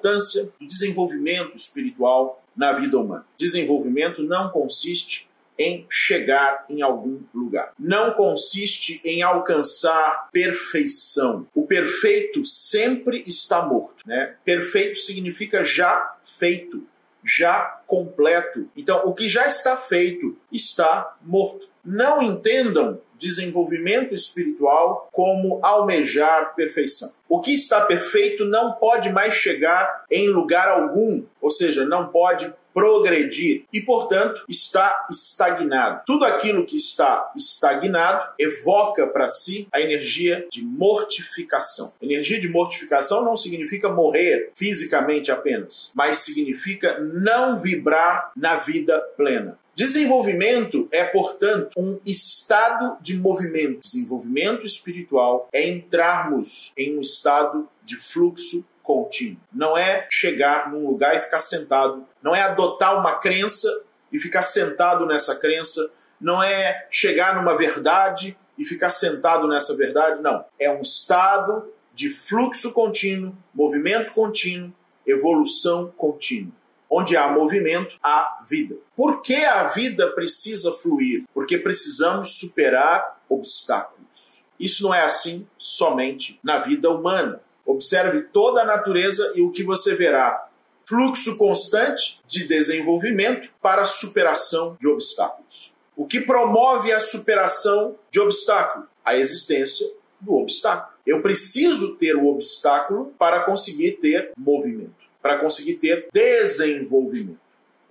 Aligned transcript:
importância 0.00 0.50
do 0.58 0.66
desenvolvimento 0.66 1.54
espiritual 1.54 2.42
na 2.56 2.72
vida 2.72 2.98
humana. 2.98 3.24
Desenvolvimento 3.38 4.22
não 4.22 4.50
consiste 4.50 5.28
em 5.58 5.86
chegar 5.90 6.64
em 6.70 6.80
algum 6.80 7.20
lugar. 7.34 7.72
Não 7.78 8.12
consiste 8.12 9.00
em 9.04 9.22
alcançar 9.22 10.30
perfeição. 10.32 11.46
O 11.54 11.66
perfeito 11.66 12.44
sempre 12.44 13.22
está 13.26 13.62
morto. 13.66 13.96
Né? 14.06 14.36
Perfeito 14.42 14.98
significa 14.98 15.62
já 15.62 16.16
feito, 16.38 16.82
já 17.22 17.82
completo. 17.86 18.70
Então, 18.74 19.06
o 19.06 19.12
que 19.12 19.28
já 19.28 19.46
está 19.46 19.76
feito 19.76 20.36
está 20.50 21.14
morto. 21.22 21.68
Não 21.84 22.22
entendam 22.22 23.00
desenvolvimento 23.20 24.14
espiritual 24.14 25.08
como 25.12 25.60
almejar 25.62 26.54
perfeição. 26.54 27.12
O 27.28 27.40
que 27.40 27.52
está 27.52 27.82
perfeito 27.82 28.44
não 28.44 28.72
pode 28.72 29.10
mais 29.10 29.34
chegar 29.34 30.04
em 30.10 30.28
lugar 30.28 30.68
algum, 30.68 31.22
ou 31.40 31.50
seja, 31.50 31.84
não 31.84 32.08
pode 32.08 32.52
progredir 32.72 33.64
e, 33.72 33.80
portanto, 33.80 34.42
está 34.48 35.06
estagnado. 35.10 36.02
Tudo 36.06 36.24
aquilo 36.24 36.64
que 36.64 36.76
está 36.76 37.30
estagnado 37.36 38.32
evoca 38.38 39.06
para 39.06 39.28
si 39.28 39.68
a 39.72 39.80
energia 39.80 40.46
de 40.50 40.62
mortificação. 40.62 41.92
Energia 42.00 42.40
de 42.40 42.48
mortificação 42.48 43.24
não 43.24 43.36
significa 43.36 43.88
morrer 43.88 44.50
fisicamente 44.54 45.30
apenas, 45.30 45.90
mas 45.94 46.18
significa 46.18 46.98
não 47.00 47.58
vibrar 47.58 48.30
na 48.36 48.56
vida 48.56 49.00
plena. 49.16 49.58
Desenvolvimento 49.74 50.86
é, 50.92 51.04
portanto, 51.04 51.70
um 51.74 51.98
estado 52.04 52.98
de 53.00 53.16
movimento. 53.16 53.80
Desenvolvimento 53.80 54.66
espiritual 54.66 55.48
é 55.52 55.66
entrarmos 55.68 56.72
em 56.76 56.98
um 56.98 57.00
estado 57.00 57.66
de 57.82 57.96
fluxo 57.96 58.66
contínuo. 58.90 59.40
Não 59.52 59.78
é 59.78 60.06
chegar 60.10 60.70
num 60.70 60.88
lugar 60.88 61.16
e 61.16 61.20
ficar 61.20 61.38
sentado. 61.38 62.04
Não 62.20 62.34
é 62.34 62.42
adotar 62.42 62.98
uma 62.98 63.14
crença 63.14 63.68
e 64.12 64.18
ficar 64.18 64.42
sentado 64.42 65.06
nessa 65.06 65.36
crença. 65.36 65.92
Não 66.20 66.42
é 66.42 66.86
chegar 66.90 67.36
numa 67.36 67.56
verdade 67.56 68.36
e 68.58 68.64
ficar 68.64 68.90
sentado 68.90 69.46
nessa 69.46 69.76
verdade. 69.76 70.20
Não. 70.20 70.44
É 70.58 70.70
um 70.70 70.80
estado 70.80 71.72
de 71.94 72.10
fluxo 72.10 72.72
contínuo, 72.72 73.36
movimento 73.54 74.12
contínuo, 74.12 74.72
evolução 75.06 75.92
contínua. 75.96 76.52
Onde 76.88 77.16
há 77.16 77.28
movimento, 77.28 77.96
há 78.02 78.42
vida. 78.48 78.74
Por 78.96 79.22
que 79.22 79.36
a 79.44 79.68
vida 79.68 80.08
precisa 80.08 80.72
fluir? 80.72 81.24
Porque 81.32 81.56
precisamos 81.56 82.40
superar 82.40 83.20
obstáculos. 83.28 84.44
Isso 84.58 84.82
não 84.82 84.92
é 84.92 85.02
assim 85.02 85.46
somente 85.56 86.40
na 86.42 86.58
vida 86.58 86.90
humana. 86.90 87.40
Observe 87.70 88.22
toda 88.32 88.62
a 88.62 88.64
natureza 88.64 89.32
e 89.36 89.42
o 89.42 89.50
que 89.50 89.62
você 89.62 89.94
verá. 89.94 90.48
Fluxo 90.86 91.36
constante 91.36 92.20
de 92.26 92.46
desenvolvimento 92.46 93.48
para 93.62 93.84
superação 93.84 94.76
de 94.80 94.88
obstáculos. 94.88 95.72
O 95.96 96.06
que 96.06 96.20
promove 96.20 96.92
a 96.92 97.00
superação 97.00 97.96
de 98.10 98.18
obstáculo? 98.18 98.86
A 99.04 99.16
existência 99.16 99.86
do 100.20 100.34
obstáculo. 100.34 100.92
Eu 101.06 101.22
preciso 101.22 101.96
ter 101.96 102.16
o 102.16 102.26
obstáculo 102.26 103.14
para 103.18 103.44
conseguir 103.44 103.92
ter 103.92 104.32
movimento 104.36 105.00
para 105.22 105.38
conseguir 105.38 105.74
ter 105.74 106.08
desenvolvimento. 106.12 107.38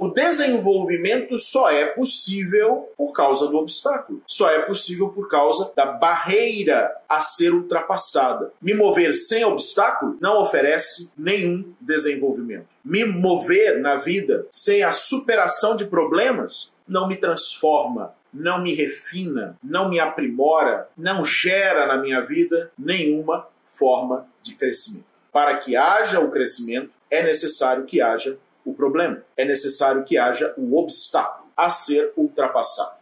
O 0.02 0.08
desenvolvimento 0.08 1.38
só 1.38 1.70
é 1.70 1.88
possível 1.88 2.90
por 2.96 3.12
causa 3.12 3.48
do 3.48 3.58
obstáculo, 3.58 4.24
só 4.26 4.50
é 4.50 4.60
possível 4.60 5.10
por 5.10 5.28
causa 5.28 5.74
da 5.76 5.88
barreira 5.88 6.90
a 7.10 7.20
ser 7.20 7.54
ultrapassada. 7.54 8.54
Me 8.62 8.74
mover 8.74 9.14
sem 9.14 9.44
obstáculo 9.44 10.18
não 10.22 10.42
oferece 10.42 11.12
nenhum 11.18 11.74
desenvolvimento. 11.82 12.68
Me 12.82 13.04
mover 13.04 13.82
na 13.82 13.98
vida 13.98 14.48
sem 14.50 14.84
a 14.84 14.94
superação 14.94 15.76
de 15.76 15.84
problemas 15.84 16.74
não 16.88 17.06
me 17.06 17.18
transforma, 17.18 18.16
não 18.34 18.64
me 18.64 18.74
refina, 18.74 19.58
não 19.62 19.90
me 19.90 20.00
aprimora, 20.00 20.88
não 20.98 21.26
gera 21.26 21.86
na 21.86 21.98
minha 21.98 22.22
vida 22.22 22.72
nenhuma 22.80 23.50
forma 23.78 24.26
de 24.42 24.56
crescimento. 24.56 25.08
Para 25.30 25.58
que 25.58 25.76
haja 25.76 26.22
o 26.22 26.32
crescimento, 26.32 26.90
é 27.12 27.22
necessário 27.22 27.84
que 27.84 28.00
haja 28.00 28.38
o 28.70 28.74
problema. 28.74 29.24
É 29.36 29.46
necessário 29.46 30.04
que 30.04 30.18
haja 30.18 30.54
um 30.58 30.76
obstáculo 30.76 31.50
a 31.56 31.70
ser 31.70 32.14
ultrapassado. 32.16 33.00